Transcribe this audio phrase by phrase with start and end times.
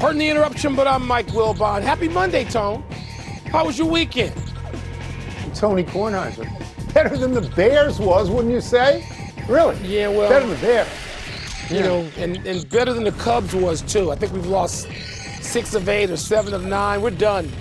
[0.00, 1.82] Pardon the interruption, but I'm Mike Wilbon.
[1.82, 2.82] Happy Monday, Tone.
[3.52, 4.32] How was your weekend?
[5.54, 6.48] Tony Kornheiser.
[6.94, 9.06] Better than the Bears was, wouldn't you say?
[9.46, 9.76] Really?
[9.86, 10.30] Yeah, well.
[10.30, 10.88] Better than the Bears.
[11.68, 11.82] You yeah.
[11.82, 14.10] know, and, and better than the Cubs was, too.
[14.10, 14.88] I think we've lost
[15.42, 17.02] six of eight or seven of nine.
[17.02, 17.52] We're done.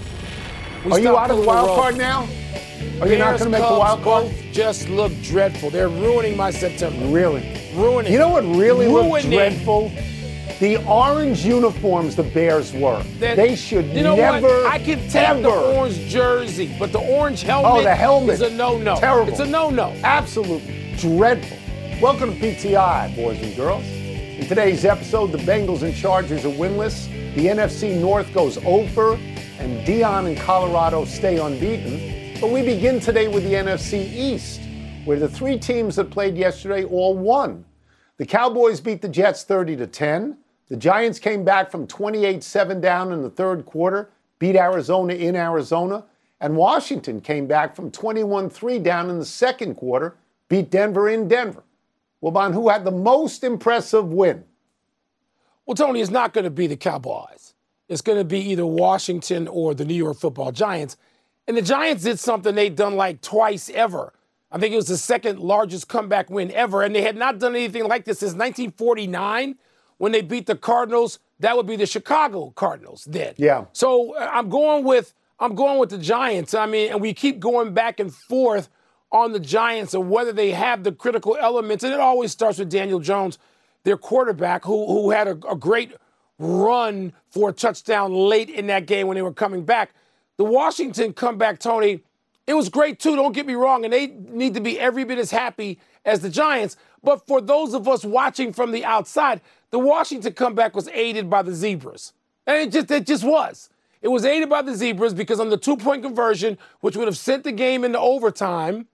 [0.86, 2.24] We Are you out of the wild card now?
[2.24, 4.34] Are Bears, you not going to make Cubs the wild card?
[4.54, 5.72] just look dreadful.
[5.72, 7.06] They're ruining my September.
[7.14, 7.74] Really?
[7.76, 8.14] Ruining.
[8.14, 9.12] You know what really ruining.
[9.12, 9.92] looks dreadful?
[10.60, 13.02] The orange uniforms the Bears were.
[13.20, 14.46] That, they should you know never.
[14.46, 14.66] What?
[14.66, 17.72] I can take the orange jersey, but the orange oh, helmet.
[17.72, 18.98] Oh, the helmet is a no-no.
[19.00, 19.32] Terrible.
[19.32, 19.98] It's a no-no.
[20.04, 21.58] Absolutely dreadful.
[22.02, 23.86] Welcome to PTI, boys and girls.
[23.86, 27.06] In today's episode, the Bengals and Chargers are winless.
[27.36, 29.14] The NFC North goes over,
[29.60, 32.38] and Deion and Colorado stay unbeaten.
[32.42, 34.60] But we begin today with the NFC East,
[35.06, 37.64] where the three teams that played yesterday all won.
[38.18, 40.38] The Cowboys beat the Jets 30 to 10.
[40.70, 45.36] The Giants came back from 28 7 down in the third quarter, beat Arizona in
[45.36, 46.06] Arizona,
[46.40, 50.16] and Washington came back from 21 3 down in the second quarter,
[50.48, 51.64] beat Denver in Denver.
[52.22, 54.44] Well, Bon, who had the most impressive win?
[55.66, 57.54] Well, Tony, it's not going to be the Cowboys.
[57.88, 60.98] It's going to be either Washington or the New York football Giants.
[61.48, 64.14] And the Giants did something they'd done like twice ever.
[64.52, 67.56] I think it was the second largest comeback win ever, and they had not done
[67.56, 69.56] anything like this since 1949
[70.00, 73.36] when they beat the Cardinals, that would be the Chicago Cardinals then.
[73.38, 73.66] Yeah.
[73.74, 76.54] So uh, I'm going with I'm going with the Giants.
[76.54, 78.70] I mean, and we keep going back and forth
[79.12, 82.70] on the Giants and whether they have the critical elements, and it always starts with
[82.70, 83.38] Daniel Jones,
[83.84, 85.94] their quarterback, who who had a, a great
[86.40, 89.94] run for a touchdown late in that game when they were coming back.
[90.38, 92.02] The Washington comeback, Tony,
[92.50, 93.16] it was great too.
[93.16, 96.32] Don't get me wrong, and they need to be every bit as happy as the
[96.32, 96.78] Giants.
[97.04, 101.44] But for those of us watching from the outside, the Washington comeback was aided by
[101.44, 102.12] the Zebras.
[102.48, 103.70] And it just, it just was.
[104.02, 107.20] It was aided by the Zebras because on the two point conversion, which would have
[107.20, 108.88] sent the game into overtime,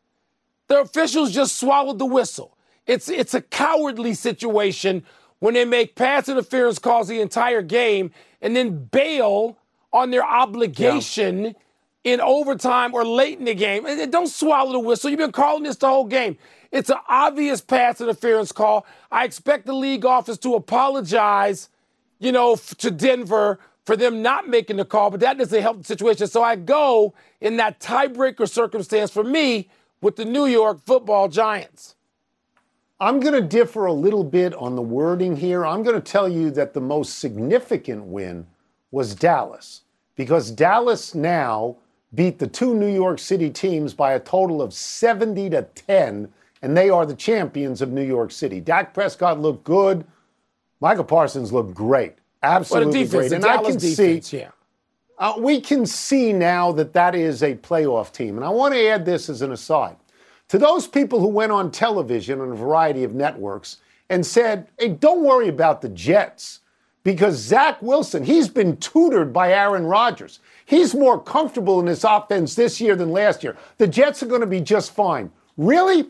[0.68, 2.58] the officials just swallowed the whistle.
[2.86, 5.06] It's, it's a cowardly situation
[5.40, 8.12] when they make pass interference calls the entire game
[8.42, 9.58] and then bail
[9.94, 11.52] on their obligation yeah.
[12.06, 13.86] In overtime or late in the game.
[13.86, 15.10] And don't swallow the whistle.
[15.10, 16.38] You've been calling this the whole game.
[16.72, 18.86] It's an obvious pass interference call.
[19.12, 21.70] I expect the league office to apologize,
[22.20, 25.84] you know, to Denver for them not making the call, but that doesn't help the
[25.84, 26.28] situation.
[26.28, 29.70] So I go in that tiebreaker circumstance for me
[30.02, 31.96] with the New York football giants.
[33.00, 35.66] I'm going to differ a little bit on the wording here.
[35.66, 38.48] I'm going to tell you that the most significant win
[38.92, 39.82] was Dallas
[40.16, 41.78] because Dallas now
[42.16, 46.32] beat the two New York City teams by a total of 70 to 10
[46.62, 48.60] and they are the champions of New York City.
[48.60, 50.04] Dak Prescott looked good.
[50.80, 52.16] Micah Parsons looked great.
[52.42, 53.32] Absolutely defense, great.
[53.34, 54.50] And I can defense, see, yeah.
[55.18, 58.36] Uh, we can see now that that is a playoff team.
[58.36, 59.96] And I want to add this as an aside.
[60.50, 63.78] To those people who went on television on a variety of networks
[64.10, 66.62] and said, hey, don't worry about the Jets
[67.04, 70.40] because Zach Wilson, he's been tutored by Aaron Rodgers.
[70.66, 73.56] He's more comfortable in his offense this year than last year.
[73.78, 75.32] The Jets are going to be just fine.
[75.58, 76.08] Really?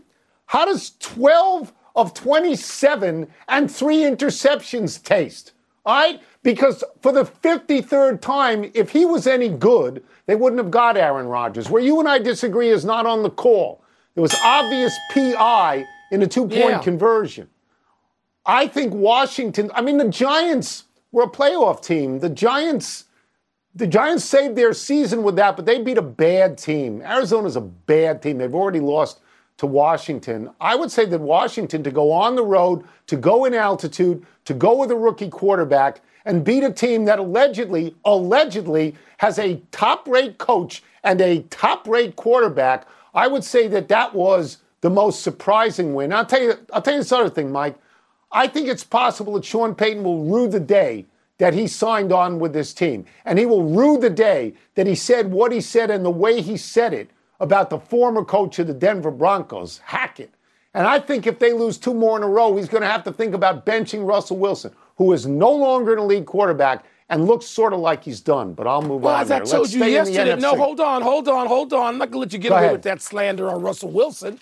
[0.47, 5.51] How does 12 of 27 and three interceptions taste?
[5.85, 6.21] All right?
[6.41, 11.27] Because for the 53rd time, if he was any good, they wouldn't have got Aaron
[11.27, 11.69] Rodgers.
[11.69, 13.83] Where you and I disagree is not on the call.
[14.13, 16.79] There was obvious PI in a two point yeah.
[16.79, 17.49] conversion.
[18.45, 22.19] I think Washington, I mean, the Giants were a playoff team.
[22.19, 23.04] The Giants.
[23.77, 27.01] The Giants saved their season with that, but they beat a bad team.
[27.01, 28.37] Arizona's a bad team.
[28.37, 29.19] They've already lost
[29.57, 30.49] to Washington.
[30.61, 34.53] I would say that Washington to go on the road, to go in altitude, to
[34.53, 40.07] go with a rookie quarterback and beat a team that allegedly, allegedly has a top
[40.07, 42.87] rate coach and a top rate quarterback.
[43.13, 46.13] I would say that that was the most surprising win.
[46.13, 47.75] I'll tell you, I'll tell you this other thing, Mike.
[48.31, 51.05] I think it's possible that Sean Payton will rue the day
[51.37, 53.05] that he signed on with this team.
[53.25, 56.41] And he will rue the day that he said what he said and the way
[56.41, 57.09] he said it
[57.39, 60.33] about the former coach of the Denver Broncos, Hackett.
[60.73, 63.03] And I think if they lose two more in a row, he's going to have
[63.05, 64.73] to think about benching Russell Wilson.
[64.97, 68.53] who is no longer an elite quarterback and looks sort of like he's done.
[68.53, 69.21] But I'll move well, on.
[69.21, 69.41] as there.
[69.41, 70.41] I told Let's you stay in the yesterday.
[70.41, 71.93] No, hold on, hold on, hold on.
[71.93, 72.73] I'm not gonna let you get Go away ahead.
[72.73, 74.39] with that slander on Russell Wilson.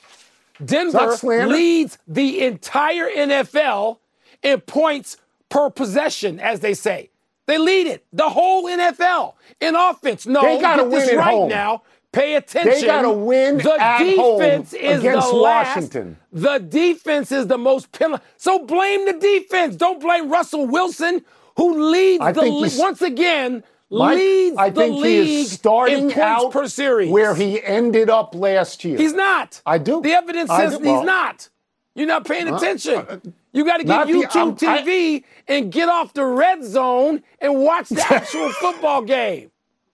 [0.63, 3.97] Denver leads the entire NFL
[4.43, 5.17] in points
[5.53, 7.11] per possession, as they say.
[7.45, 10.25] They lead it, the whole NFL in offense.
[10.25, 11.49] No, They gotta this win at right home.
[11.49, 11.83] now.
[12.11, 12.71] Pay attention.
[12.71, 15.91] They gotta win the at home defense is against the last.
[16.31, 18.19] The defense is the most penal.
[18.37, 19.75] So blame the defense.
[19.75, 21.23] Don't blame Russell Wilson,
[21.57, 23.63] who leads I the league once again.
[23.91, 27.11] Mike, leads I the think he league is starting out per series.
[27.11, 28.97] where he ended up last year.
[28.97, 29.61] He's not.
[29.67, 30.01] I do.
[30.01, 30.83] The evidence I says do.
[30.83, 31.49] he's Well- not.
[31.95, 32.95] You're not paying uh, attention.
[32.95, 33.19] Uh,
[33.53, 37.89] you got to get YouTube I- TV and get off the red zone and watch
[37.89, 39.51] the actual football game.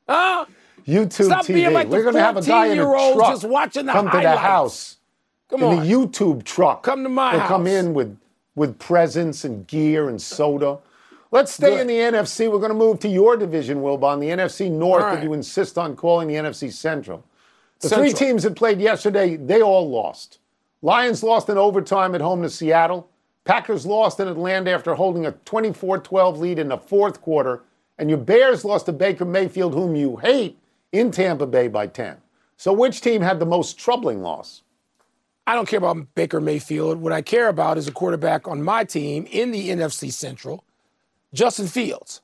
[0.07, 0.45] Huh?
[0.87, 1.53] YouTube Stop TV.
[1.55, 3.91] being like We're going to have a guy in a 14-year-olds truck just watching the
[3.91, 4.97] come to the house
[5.49, 5.79] Come in on.
[5.85, 6.81] the YouTube truck.
[6.83, 8.17] Come to my He'll come in with
[8.55, 10.79] with presents and gear and soda.
[11.31, 11.81] Let's stay Good.
[11.81, 12.51] in the NFC.
[12.51, 15.77] We're going to move to your division, Wilbon, the NFC North, All that you insist
[15.77, 17.23] on calling the NFC Central.
[17.81, 20.39] The three teams that played yesterday, they all lost.
[20.81, 23.07] Lions lost in overtime at home to Seattle.
[23.49, 27.63] Packers lost in Atlanta after holding a 24 12 lead in the fourth quarter.
[27.97, 30.59] And your Bears lost to Baker Mayfield, whom you hate,
[30.91, 32.17] in Tampa Bay by 10.
[32.57, 34.61] So, which team had the most troubling loss?
[35.47, 37.01] I don't care about Baker Mayfield.
[37.01, 40.63] What I care about is a quarterback on my team in the NFC Central,
[41.33, 42.21] Justin Fields,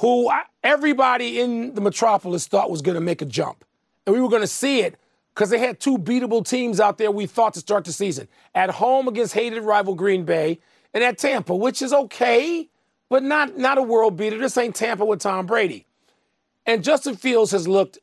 [0.00, 3.64] who I, everybody in the metropolis thought was going to make a jump.
[4.06, 4.96] And we were going to see it
[5.34, 8.70] because they had two beatable teams out there we thought to start the season at
[8.70, 10.60] home against hated rival Green Bay
[10.92, 12.68] and at Tampa, which is okay,
[13.08, 14.38] but not, not a world beater.
[14.38, 15.86] This ain't Tampa with Tom Brady.
[16.66, 17.98] And Justin Fields has looked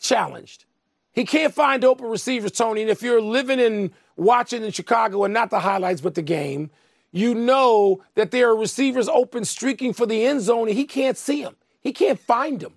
[0.00, 0.64] challenged.
[1.12, 2.82] He can't find open receivers, Tony.
[2.82, 6.70] And if you're living and watching in Chicago and not the highlights but the game,
[7.10, 11.18] you know that there are receivers open streaking for the end zone and he can't
[11.18, 11.56] see them.
[11.80, 12.74] He can't find them.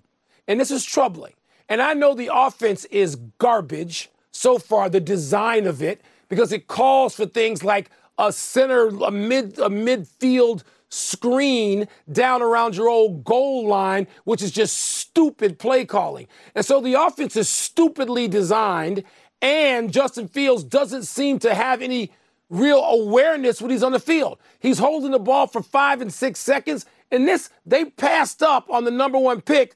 [0.48, 1.34] And this is troubling.
[1.68, 6.66] And I know the offense is garbage so far, the design of it, because it
[6.66, 13.24] calls for things like a center, a mid, a midfield screen down around your old
[13.24, 16.26] goal line, which is just stupid play calling.
[16.54, 19.02] And so the offense is stupidly designed,
[19.42, 22.12] and Justin Fields doesn't seem to have any
[22.50, 24.38] real awareness when he's on the field.
[24.60, 28.84] He's holding the ball for five and six seconds, and this, they passed up on
[28.84, 29.74] the number one pick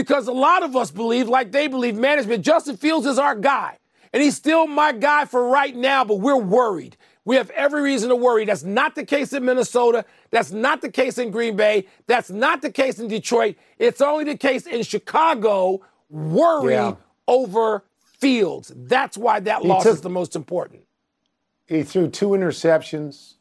[0.00, 3.76] because a lot of us believe, like they believe, management, Justin Fields is our guy.
[4.14, 6.96] And he's still my guy for right now, but we're worried.
[7.26, 8.46] We have every reason to worry.
[8.46, 10.06] That's not the case in Minnesota.
[10.30, 11.86] That's not the case in Green Bay.
[12.06, 13.56] That's not the case in Detroit.
[13.78, 15.82] It's only the case in Chicago.
[16.08, 16.94] Worry Yeah.
[17.28, 18.72] over Fields.
[18.74, 20.82] That's why that loss took- is the most important.
[21.66, 23.34] He threw two interceptions.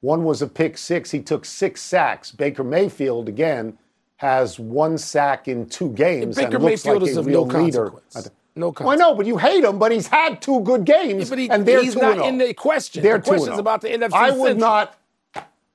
[0.00, 1.10] One was a pick six.
[1.10, 2.30] He took six sacks.
[2.32, 3.78] Baker Mayfield, again,
[4.22, 6.36] has one sack in two games.
[6.36, 7.90] Baker and looks Mayfield like is a of real no leader.
[7.90, 8.30] consequence.
[8.54, 11.28] No Well, I know, but you hate him, but he's had two good games.
[11.28, 12.28] But he- and they're he's 2 not oh.
[12.28, 13.02] in the question.
[13.02, 14.60] They're The question's 2 about the NFC I would Central.
[14.60, 14.98] not.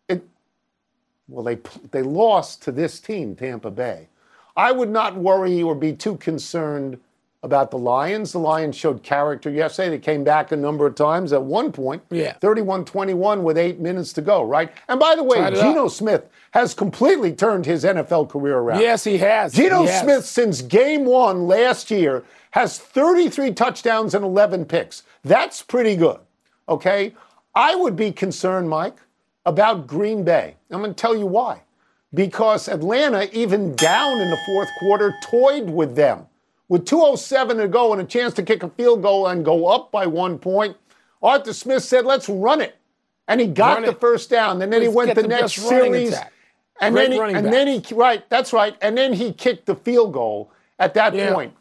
[0.08, 0.24] It,
[1.28, 1.58] well, they
[1.92, 4.08] they lost to this team, Tampa Bay.
[4.56, 7.00] I would not worry or be too concerned
[7.48, 8.34] about the Lions.
[8.34, 9.90] The Lions showed character yesterday.
[9.90, 12.04] They came back a number of times at one point.
[12.12, 12.34] Yeah.
[12.34, 14.70] 31 21 with eight minutes to go, right?
[14.90, 15.88] And by the way, Tied Geno.
[15.88, 18.82] Smith has completely turned his NFL career around.
[18.82, 19.54] Yes, he has.
[19.54, 20.02] Geno He has.
[20.02, 25.04] Smith, since game one last year, has 33 touchdowns and 11 picks.
[25.24, 26.20] That's pretty good.
[26.68, 27.14] Okay?
[27.56, 28.98] I would be concerned, Mike,
[29.46, 30.56] about Green Bay.
[30.70, 31.62] I'm going to tell you why.
[32.14, 36.28] Because Atlanta, even down in the fourth quarter, toyed with them.
[36.70, 39.92] With 2.07 to go and a chance to kick a field goal and go up
[39.92, 40.76] by one point,
[41.22, 42.76] Arthur Smith said, let's run it.
[43.28, 44.00] And he got Run the it.
[44.00, 44.62] first down.
[44.62, 46.16] And then he Let's went the, the next series.
[46.80, 48.76] And Great then, he, and then he, right, that's right.
[48.82, 51.34] And then he kicked the field goal at that Yeah.
[51.34, 51.54] point.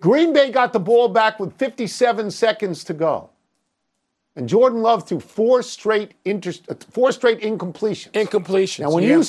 [0.00, 3.30] Green Bay got the ball back with 57 seconds to go.
[4.36, 6.52] And Jordan Love threw four straight inter-
[6.92, 8.14] four straight incompletions.
[8.14, 8.84] Incompletion.
[8.84, 9.24] now, when you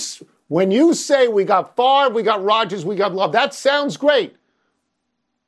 [0.49, 4.35] when you say we got Favre, we got Rodgers, we got Love, that sounds great.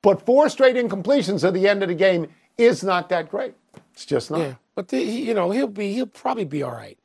[0.02, 2.28] But four straight incompletions at the end of the game
[2.58, 3.54] is not that great.
[3.94, 4.40] It's just not.
[4.40, 6.98] Yeah, but the, he- you know he'll be he'll probably be all right.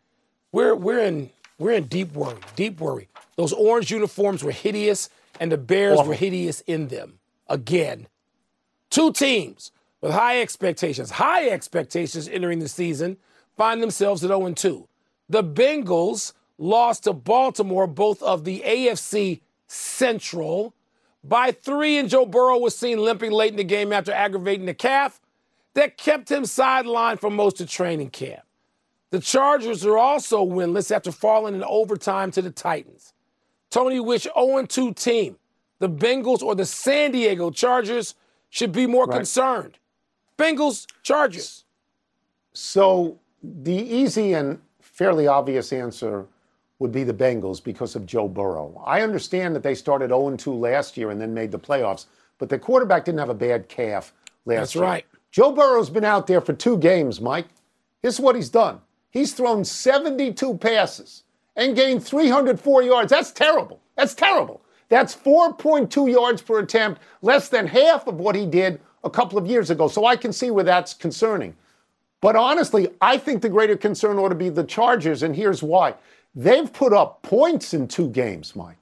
[0.53, 3.09] We're we're in we're in deep worry, deep worry.
[3.37, 5.11] Those orange uniforms were hideous,
[5.41, 6.11] and the Bears Awful.
[6.11, 8.07] were hideous in them again.
[8.91, 13.17] Two teams with high expectations, high expectations entering the season,
[13.57, 14.88] find themselves at 0 2.
[15.29, 20.73] The Bengals lost to Baltimore, both of the AFC Central,
[21.28, 24.75] by three, and Joe Burrow was seen limping late in the game after aggravating the
[24.75, 25.21] calf
[25.75, 28.42] that kept him sidelined for most of training camp.
[29.11, 33.12] The Chargers are also winless after falling in overtime to the Titans.
[33.71, 35.37] Tony, which 0 2 team,
[35.78, 38.14] the Bengals or the San Diego Chargers,
[38.50, 39.16] should be more right.
[39.16, 39.78] concerned?
[40.38, 41.64] Bengals, Chargers.
[42.52, 46.26] So the easy and fairly obvious answer
[46.78, 48.83] would be the Bengals because of Joe Burrow.
[48.87, 52.06] I understand that they started 0 2 last year and then made the playoffs,
[52.38, 54.12] but the quarterback didn't have a bad calf
[54.45, 54.83] last That's year.
[54.83, 55.06] That's right.
[55.30, 57.47] Joe Burrow's been out there for two games, Mike.
[58.02, 58.80] Here's what he's done
[59.11, 61.23] he's thrown 72 passes
[61.56, 63.11] and gained 304 yards.
[63.11, 63.80] That's terrible.
[63.97, 64.61] That's terrible.
[64.88, 69.47] That's 4.2 yards per attempt, less than half of what he did a couple of
[69.47, 69.88] years ago.
[69.88, 71.56] So I can see where that's concerning.
[72.21, 75.95] But honestly, I think the greater concern ought to be the Chargers, and here's why.
[76.37, 78.76] They've put up points in two games, Mike.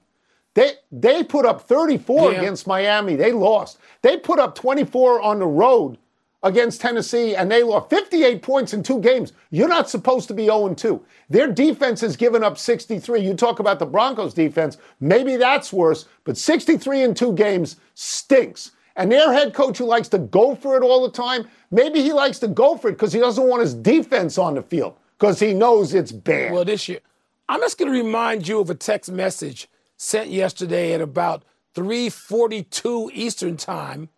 [0.55, 2.39] They they put up 34 yeah.
[2.39, 3.15] against Miami.
[3.15, 3.79] They lost.
[4.01, 5.97] They put up 24 on the road
[6.43, 9.33] against Tennessee, and they lost 58 points in two games.
[9.51, 11.03] You're not supposed to be 0 2.
[11.29, 13.21] Their defense has given up 63.
[13.21, 18.71] You talk about the Broncos defense, maybe that's worse, but 63 in two games stinks.
[18.97, 22.13] And their head coach who likes to go for it all the time, maybe he
[22.13, 25.39] likes to go for it because he doesn't want his defense on the field because
[25.39, 26.53] he knows it's bad.
[26.53, 26.99] Well, this year,
[27.47, 31.43] I'm just going to remind you of a text message sent yesterday at about
[31.75, 34.09] 3:42 Eastern Time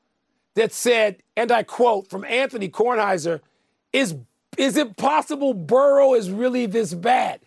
[0.55, 3.41] that said, and I quote from Anthony Kornheiser,
[3.91, 4.15] "Is
[4.57, 7.41] is it possible Burrow is really this bad?"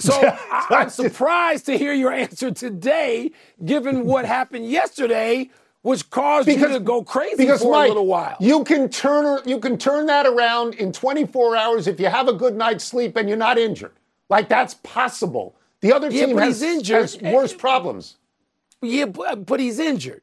[0.00, 3.32] So I, I'm surprised to hear your answer today,
[3.64, 5.50] given what happened yesterday
[5.82, 8.36] which caused because, you to go crazy because, for Mike, a little while.
[8.38, 12.32] You can turn you can turn that around in 24 hours if you have a
[12.32, 13.92] good night's sleep and you're not injured.
[14.28, 15.56] Like that's possible.
[15.80, 18.16] The other yeah, team has, has worse problems.
[18.80, 20.22] Yeah, but, but, he's injured,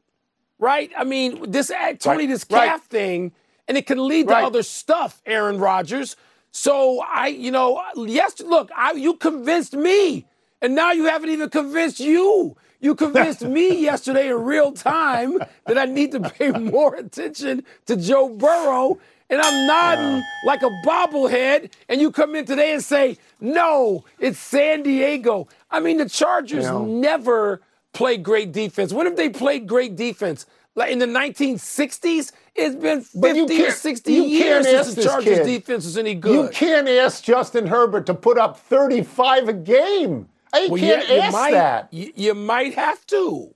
[0.58, 0.90] right?
[0.96, 2.28] I mean, this uh, Tony, right.
[2.28, 2.82] this calf right.
[2.82, 3.32] thing,
[3.68, 4.44] and it can lead to right.
[4.44, 5.22] other stuff.
[5.24, 6.16] Aaron Rodgers.
[6.50, 10.26] So I, you know, yes, look, I, you convinced me,
[10.60, 12.56] and now you haven't even convinced you.
[12.80, 17.96] You convinced me yesterday in real time that I need to pay more attention to
[17.96, 18.98] Joe Burrow.
[19.30, 21.72] And I'm nodding like a bobblehead.
[21.88, 25.48] And you come in today and say, no, it's San Diego.
[25.70, 28.92] I mean, the Chargers never play great defense.
[28.92, 30.46] When have they played great defense?
[30.74, 35.44] Like in the 1960s, it's been 50 or 60 years since the Chargers kid.
[35.44, 36.32] defense was any good.
[36.32, 40.28] You can't ask Justin Herbert to put up 35 a game.
[40.52, 41.88] I well, can't you, you ask might, that.
[41.92, 43.54] You, you might have to.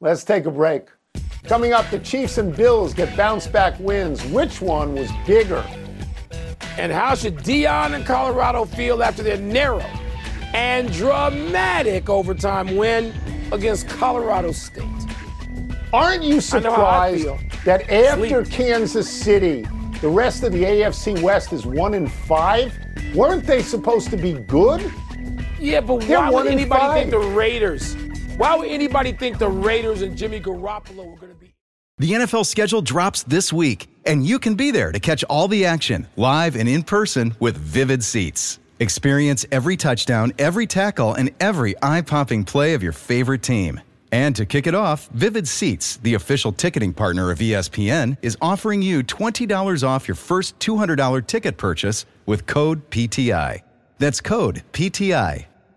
[0.00, 0.88] Let's take a break.
[1.44, 4.24] Coming up, the Chiefs and Bills get bounce back wins.
[4.26, 5.64] Which one was bigger?
[6.78, 9.84] And how should Deion and Colorado feel after their narrow
[10.54, 13.12] and dramatic overtime win
[13.52, 14.84] against Colorado State?
[15.92, 17.26] Aren't you surprised
[17.64, 18.54] that after Sleep.
[18.54, 19.66] Kansas City,
[20.00, 22.78] the rest of the AFC West is one in five?
[23.14, 24.92] Weren't they supposed to be good?
[25.58, 27.96] Yeah, but They're why would anybody think the Raiders?
[28.40, 31.52] Why would anybody think the Raiders and Jimmy Garoppolo were going to be?
[31.98, 35.66] The NFL schedule drops this week, and you can be there to catch all the
[35.66, 38.58] action live and in person with Vivid Seats.
[38.78, 43.78] Experience every touchdown, every tackle, and every eye popping play of your favorite team.
[44.10, 48.80] And to kick it off, Vivid Seats, the official ticketing partner of ESPN, is offering
[48.80, 53.60] you $20 off your first $200 ticket purchase with code PTI.
[53.98, 55.44] That's code PTI.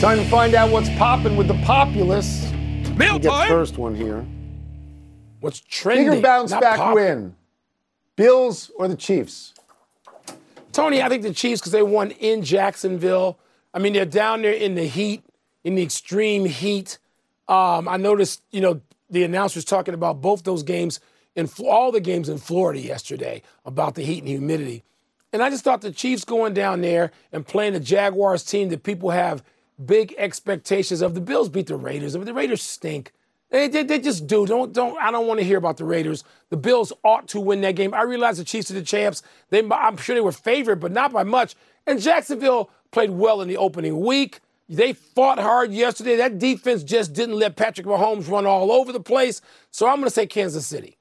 [0.00, 2.50] Time to find out what's popping with the populace.
[2.96, 3.48] Mail time.
[3.48, 4.26] First one here.
[5.40, 6.10] What's trending?
[6.10, 7.34] Bigger bounce back win.
[8.16, 9.54] Bills or the Chiefs?
[10.72, 13.38] Tony, I think the Chiefs because they won in Jacksonville.
[13.72, 15.22] I mean, they're down there in the heat,
[15.62, 16.98] in the extreme heat.
[17.48, 21.00] Um, I noticed, you know, the announcers talking about both those games
[21.36, 24.82] in all the games in Florida yesterday about the heat and humidity.
[25.32, 28.82] And I just thought the Chiefs going down there and playing the Jaguars team that
[28.82, 29.42] people have
[29.84, 31.14] big expectations of.
[31.14, 32.14] The Bills beat the Raiders.
[32.14, 33.12] I mean, the Raiders stink.
[33.50, 34.46] They, they, they just do.
[34.46, 34.98] Don't don't.
[35.00, 36.24] I don't want to hear about the Raiders.
[36.50, 37.94] The Bills ought to win that game.
[37.94, 39.22] I realize the Chiefs are the champs.
[39.50, 41.54] They, I'm sure they were favored, but not by much.
[41.86, 44.40] And Jacksonville played well in the opening week.
[44.68, 46.16] They fought hard yesterday.
[46.16, 49.42] That defense just didn't let Patrick Mahomes run all over the place.
[49.70, 50.96] So I'm going to say Kansas City.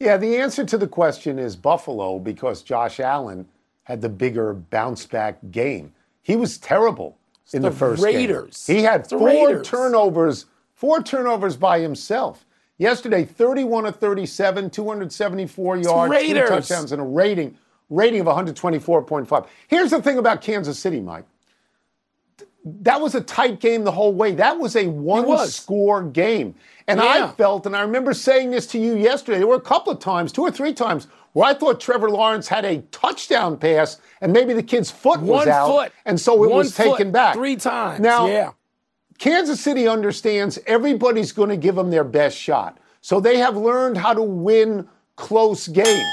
[0.00, 3.46] Yeah, the answer to the question is Buffalo because Josh Allen
[3.84, 5.92] had the bigger bounce back game.
[6.22, 7.17] He was terrible
[7.48, 8.66] it's in the, the first Raiders.
[8.66, 8.76] game.
[8.76, 9.66] He had four Raiders.
[9.66, 12.44] turnovers, four turnovers by himself.
[12.76, 17.56] Yesterday, 31 of 37, 274 yards, two touchdowns, and a rating
[17.88, 19.46] rating of 124.5.
[19.66, 21.24] Here's the thing about Kansas City, Mike
[22.64, 24.32] that was a tight game the whole way.
[24.34, 25.54] That was a one was.
[25.54, 26.54] score game.
[26.86, 27.26] And yeah.
[27.26, 29.98] I felt, and I remember saying this to you yesterday, there were a couple of
[29.98, 34.32] times, two or three times, where I thought Trevor Lawrence had a touchdown pass and
[34.32, 35.68] maybe the kid's foot was one out.
[35.68, 35.92] Foot.
[36.04, 37.34] And so it one was taken back.
[37.34, 38.00] Three times.
[38.00, 38.52] Now, yeah.
[39.18, 42.78] Kansas City understands everybody's going to give them their best shot.
[43.00, 46.08] So they have learned how to win close games.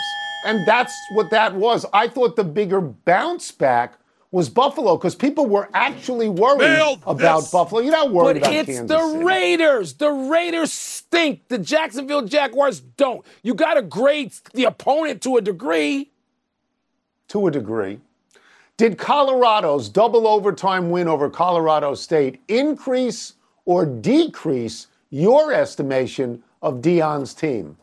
[0.45, 1.85] And that's what that was.
[1.93, 3.97] I thought the bigger bounce back
[4.35, 7.51] was Buffalo because people were actually worried Nailed about this.
[7.51, 7.79] Buffalo.
[7.79, 8.59] You're not worried about Buffalo.
[8.59, 9.23] but about it's Kansas the City.
[9.23, 9.93] Raiders.
[9.93, 11.47] The Raiders stink.
[11.47, 13.25] The Jacksonville Jaguars don't.
[13.43, 16.11] You got to grade the opponent to a degree.
[17.29, 18.01] To a degree.
[18.75, 27.33] Did Colorado's double overtime win over Colorado State increase or decrease your estimation of Deion's
[27.33, 27.77] team?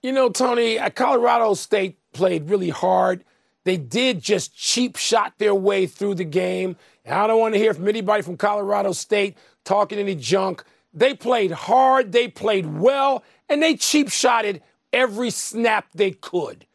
[0.00, 3.24] You know, Tony, uh, Colorado State played really hard.
[3.64, 6.76] They did just cheap shot their way through the game.
[7.04, 10.64] And I don't want to hear from anybody from Colorado State talking any junk.
[10.92, 16.66] They played hard, they played well, and they cheap shotted every snap they could.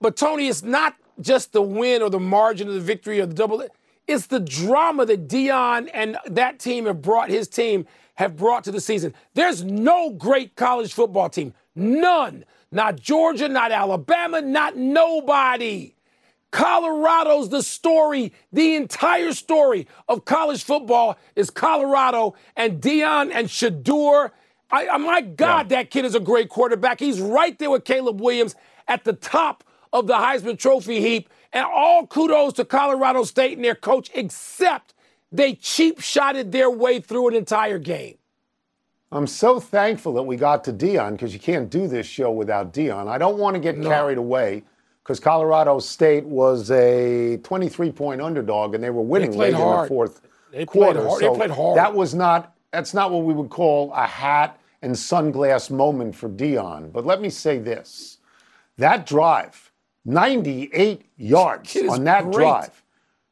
[0.00, 3.34] But Tony, it's not just the win or the margin of the victory or the
[3.34, 3.66] double.
[4.06, 8.72] It's the drama that Deion and that team have brought his team have brought to
[8.72, 9.14] the season.
[9.34, 11.54] There's no great college football team.
[11.76, 12.44] None
[12.76, 15.94] not Georgia, not Alabama, not nobody.
[16.50, 18.32] Colorado's the story.
[18.52, 24.30] The entire story of college football is Colorado and Deion and Shedeur.
[24.70, 25.78] I, I, my God, yeah.
[25.78, 27.00] that kid is a great quarterback.
[27.00, 28.54] He's right there with Caleb Williams
[28.88, 31.28] at the top of the Heisman Trophy heap.
[31.52, 34.92] And all kudos to Colorado State and their coach, except
[35.32, 38.16] they cheap shotted their way through an entire game.
[39.12, 42.72] I'm so thankful that we got to Deion because you can't do this show without
[42.72, 43.06] Deion.
[43.06, 43.88] I don't want to get no.
[43.88, 44.64] carried away
[45.02, 49.78] because Colorado State was a 23 point underdog and they were winning they late hard.
[49.78, 51.00] in the fourth they quarter.
[51.00, 51.20] Played hard.
[51.20, 51.76] So they played hard.
[51.78, 52.54] That was not.
[52.72, 56.92] That's not what we would call a hat and sunglass moment for Deion.
[56.92, 58.18] But let me say this:
[58.76, 59.70] that drive,
[60.04, 62.34] 98 yards on that great.
[62.34, 62.82] drive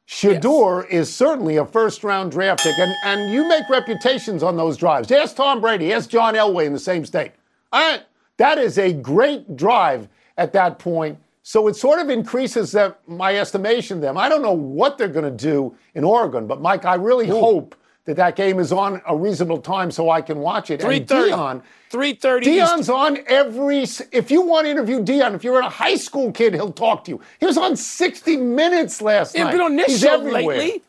[0.07, 0.91] Shedeur yes.
[0.91, 5.11] is certainly a first round draft pick, and, and you make reputations on those drives.
[5.11, 7.31] Ask Tom Brady, ask John Elway in the same state.
[7.73, 8.03] All right,
[8.37, 11.17] that is a great drive at that point.
[11.41, 14.17] So it sort of increases that, my estimation of them.
[14.17, 17.39] I don't know what they're going to do in Oregon, but Mike, I really Ooh.
[17.39, 20.79] hope that that game is on a reasonable time so I can watch it.
[20.79, 21.05] 3:30.
[21.31, 22.43] Deion, 3:30.
[22.45, 23.83] Deion's on every.
[24.11, 27.11] If you want to interview Deion, if you're a high school kid, he'll talk to
[27.11, 27.21] you.
[27.39, 29.51] He was on 60 Minutes last He's night.
[29.51, 30.57] been on this He's show everywhere.
[30.57, 30.81] lately.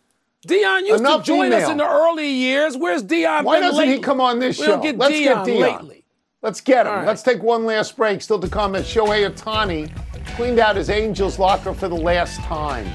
[0.47, 1.65] Deion used Enough to join email.
[1.65, 2.77] us in the early years.
[2.77, 3.43] Where's Deion?
[3.45, 3.95] Why doesn't lately?
[3.97, 4.67] he come on this show?
[4.67, 5.61] Don't get Let's Deion get Deion.
[5.81, 6.05] lately.
[6.43, 6.93] Let's get him.
[6.93, 7.07] Right.
[7.07, 8.23] Let's take one last break.
[8.23, 9.91] Still to come as Shohei Ohtani
[10.37, 12.87] cleaned out his Angels locker for the last time.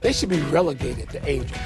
[0.00, 1.58] They should be relegated, to Angels.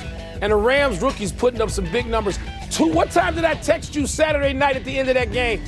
[0.43, 2.39] And the Rams rookies putting up some big numbers.
[2.71, 5.63] Two, what time did I text you Saturday night at the end of that game?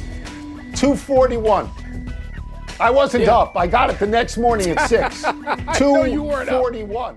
[0.74, 1.70] 241.
[2.80, 3.38] I wasn't Yeah.
[3.38, 3.56] up.
[3.56, 5.22] I got it the next morning at 6.
[5.80, 6.60] know you weren't up.
[6.60, 7.16] 241.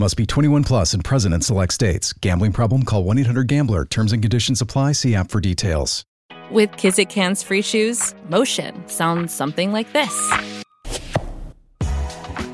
[0.00, 2.12] Must be 21 plus and present in select states.
[2.12, 2.84] Gambling problem?
[2.84, 3.84] Call 1 800 Gambler.
[3.84, 4.92] Terms and conditions apply.
[4.92, 6.04] See app for details.
[6.52, 10.32] With Kizik hands free shoes, motion sounds something like this.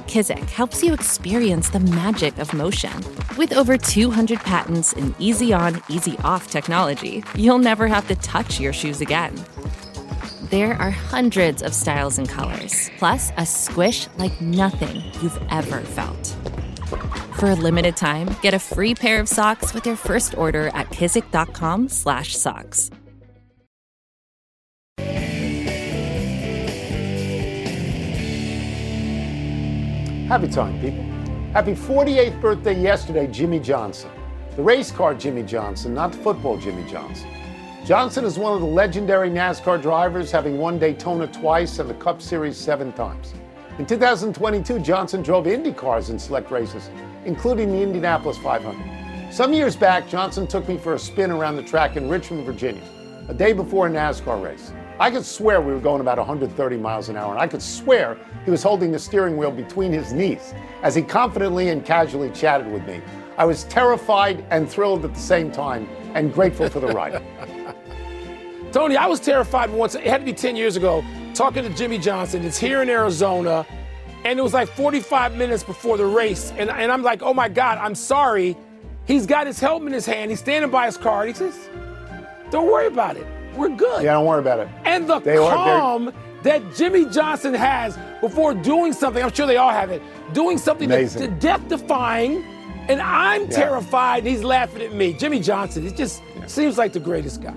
[0.09, 2.95] Kizik helps you experience the magic of motion.
[3.37, 8.59] With over 200 patents and easy on, easy off technology, you'll never have to touch
[8.59, 9.35] your shoes again.
[10.45, 16.35] There are hundreds of styles and colors, plus a squish like nothing you've ever felt.
[17.39, 20.91] For a limited time, get a free pair of socks with your first order at
[20.91, 22.91] kizik.com slash socks.
[30.29, 31.05] Happy time, people.
[31.53, 34.11] Happy 48th birthday yesterday, Jimmie Johnson.
[34.57, 37.29] The race car Jimmie Johnson, not the football Jimmy Johnson.
[37.85, 42.23] Johnson is one of the legendary NASCAR drivers, having won Daytona twice and the Cup
[42.23, 43.35] Series seven times.
[43.77, 46.91] In 2022, Johnson drove Indy cars in select races,
[47.25, 49.33] including the Indianapolis 500.
[49.33, 52.85] Some years back, Johnson took me for a spin around the track in Richmond, Virginia,
[53.29, 54.73] a day before a NASCAR race.
[55.01, 58.17] I could swear we were going about 130 miles an hour, and I could swear
[58.45, 62.71] he was holding the steering wheel between his knees as he confidently and casually chatted
[62.71, 63.03] with me.
[63.39, 67.21] I was terrified and thrilled at the same time and grateful for the ride.
[68.73, 69.97] Tony, I was terrified once.
[69.97, 71.03] It had to be 10 years ago.
[71.35, 72.45] Talking to Jimmie Johnson.
[72.45, 73.67] It's here in Arizona.
[74.25, 76.53] And it was like 45 minutes before the race.
[76.57, 78.57] And, and I'm like, oh my God, I'm sorry.
[79.07, 80.31] He's got his helmet in his hand.
[80.31, 81.25] He's standing by his car.
[81.25, 81.69] And he says,
[82.51, 83.27] don't worry about it.
[83.55, 84.03] We're good.
[84.05, 84.69] Yeah, don't worry about it.
[84.85, 89.71] And the They calm that Jimmie Johnson has before doing something, I'm sure they all
[89.71, 92.45] have it, doing something that's death defying.
[92.89, 95.15] And I'm terrified, and he's laughing at me.
[95.15, 97.55] Jimmie Johnson, it just seems like the greatest guy.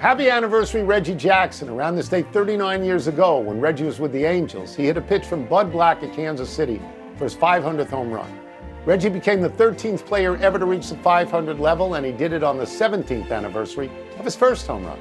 [0.00, 1.68] Happy anniversary, Reggie Jackson.
[1.68, 5.00] Around this date 39 years ago, when Reggie was with the Angels, he hit a
[5.02, 6.80] pitch from Bud Black at Kansas City
[7.18, 8.40] for his 500th home run.
[8.86, 12.42] Reggie became the 13th player ever to reach the 500 level, and he did it
[12.42, 14.98] on the 17th anniversary of his first home run.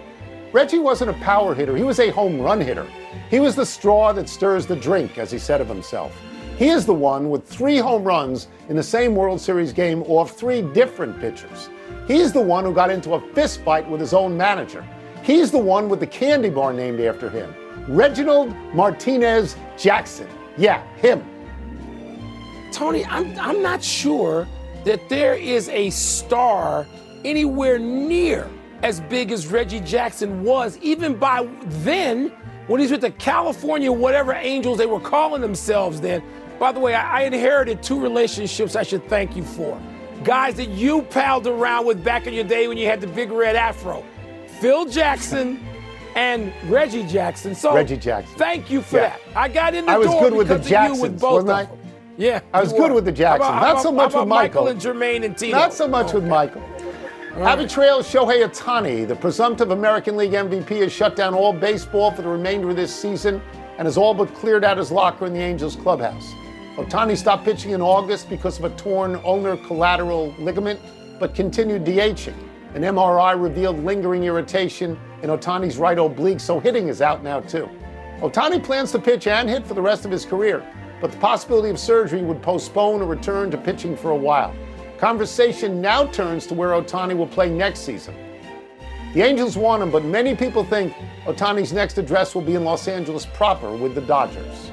[0.51, 2.85] Reggie wasn't a power hitter, he was a home run hitter.
[3.29, 6.13] He was the straw that stirs the drink, as he said of himself.
[6.57, 10.31] He is the one with three home runs in the same World Series game off
[10.31, 11.69] three different pitchers.
[12.09, 14.83] He's the one who got into a fist fight with his own manager.
[15.21, 17.53] He's the one with the candy bar named after him
[17.87, 20.27] Reginald Martinez Jackson.
[20.57, 21.23] Yeah, him.
[22.71, 24.47] Tony, I'm, I'm not sure
[24.85, 26.87] that there is a star
[27.23, 28.49] anywhere near
[28.81, 32.29] as big as Reggie Jackson was, even by then
[32.65, 36.23] when he's with the California whatever Angels they were calling themselves then.
[36.57, 39.79] By the way, I, I inherited two relationships I should thank you for.
[40.23, 43.31] Guys that you palled around with back in your day when you had the big
[43.31, 44.03] red afro.
[44.59, 45.65] Phil Jackson
[46.15, 47.55] and Reggie Jackson.
[47.55, 48.37] So Reggie Jackson.
[48.37, 49.09] Thank you for Yeah.
[49.09, 49.19] that.
[49.35, 51.19] I got in the I was door good with the because of you Jacksons, with
[51.21, 51.61] both wasn't I?
[51.61, 51.77] of them.
[52.17, 52.95] Yeah, I was good were.
[52.95, 53.47] with the Jacksons.
[53.49, 54.67] about- Not how so much with about Michael.
[54.67, 55.57] and Jermaine and Tito.
[55.57, 56.29] Not so much with Okay.
[56.29, 56.61] Michael.
[57.41, 62.21] Happy trails, Shohei Ohtani, the presumptive American League MVP, has shut down all baseball for
[62.21, 63.41] the remainder of this season
[63.77, 66.33] and has all but cleared out his locker in the Angels clubhouse.
[66.79, 70.79] Ohtani stopped pitching in August because of a torn ulnar collateral ligament,
[71.19, 72.33] but continued DHing.
[72.73, 77.69] An MRI revealed lingering irritation in Ohtani's right oblique, so hitting is out now too.
[78.21, 80.65] Ohtani plans to pitch and hit for the rest of his career,
[81.01, 84.55] but the possibility of surgery would postpone a return to pitching for a while.
[84.97, 88.15] Conversation now turns to where Otani will play next season.
[89.13, 90.93] The Angels want him, but many people think
[91.25, 94.71] Ohtani's next address will be in Los Angeles proper with the Dodgers.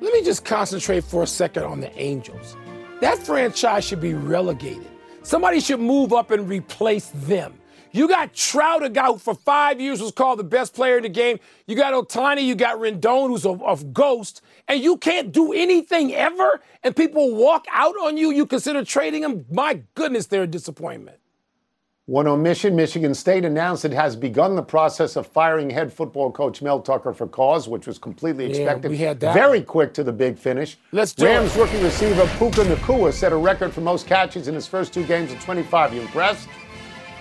[0.00, 2.56] Let me just concentrate for a second on the Angels.
[3.00, 4.90] That franchise should be relegated.
[5.22, 7.54] Somebody should move up and replace them.
[7.92, 11.02] You got Trout, a guy who for five years was called the best player in
[11.02, 11.38] the game.
[11.66, 16.14] You got Ohtani, you got Rendon, who's a, a ghost, and you can't do anything
[16.14, 18.30] ever, and people walk out on you.
[18.30, 19.44] You consider trading them?
[19.50, 21.19] My goodness, they're a disappointment.
[22.10, 26.60] One omission Michigan State announced it has begun the process of firing head football coach
[26.60, 28.90] Mel Tucker for cause, which was completely Yeah, expected.
[28.90, 29.32] we had that.
[29.32, 30.76] Very quick to the big finish.
[30.90, 31.60] Let's do Rams it.
[31.60, 35.30] rookie receiver Puka Nacua set a record for most catches in his first two games
[35.30, 35.94] at 25.
[35.94, 36.48] You impressed?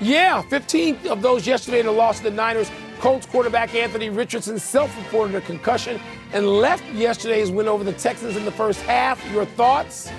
[0.02, 2.72] Yeah, 15 of those yesterday in the loss to the Niners.
[3.00, 6.02] Colts quarterback Anthony Richardson self-reported a concussion
[6.34, 9.24] and left yesterday's win over the Texans in the first half.
[9.32, 10.10] Your thoughts?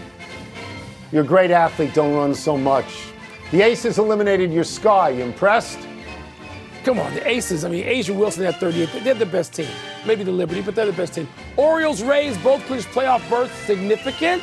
[1.11, 1.93] You're a great athlete.
[1.93, 2.87] Don't run so much.
[3.51, 5.09] The Aces eliminated your Sky.
[5.11, 5.79] You impressed?
[6.85, 7.65] Come on, the Aces.
[7.65, 9.03] I mean, A'ja Wilson at 38.
[9.03, 9.69] They're the best team.
[10.07, 11.29] Maybe the Liberty, but they're the best team.
[11.57, 13.53] Orioles, Rays, both clinch playoff berths.
[13.67, 14.43] Significant.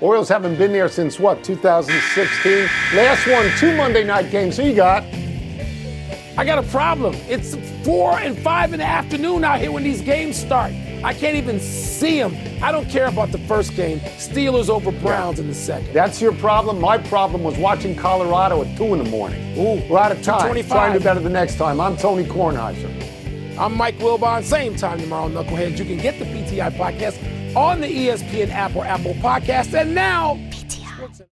[0.00, 2.68] Orioles haven't been there since what, 2016?
[2.96, 4.56] Last one, two Monday night games.
[4.56, 5.04] Who you got?
[6.38, 7.14] I got a problem.
[7.28, 10.72] It's four and five in the afternoon out here when these games start.
[11.04, 12.36] I can't even see them.
[12.62, 14.00] I don't care about the first game.
[14.18, 15.92] Steelers over Browns in the second.
[15.92, 16.80] That's your problem.
[16.80, 19.56] My problem was watching Colorado at 2 in the morning.
[19.56, 20.40] Ooh, We're out of time.
[20.40, 20.68] 225.
[20.70, 21.80] Trying to do better the next time.
[21.80, 23.58] I'm Tony Kornheiser.
[23.58, 24.42] I'm Mike Wilbon.
[24.42, 25.78] Same time tomorrow, Knuckleheads.
[25.78, 29.74] You can get the PTI podcast on the ESPN app or Apple Podcast.
[29.74, 30.36] And now,